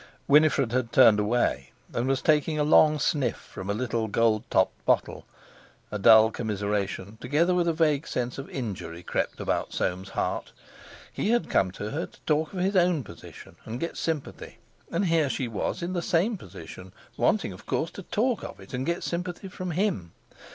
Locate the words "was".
2.07-2.23, 15.51-15.77